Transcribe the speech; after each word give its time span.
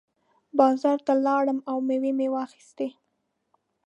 بازار 0.59 0.97
ته 1.07 1.13
لاړم 1.25 1.59
او 1.69 1.77
مېوې 1.87 2.11
مې 2.17 2.27
واخېستې. 2.33 2.87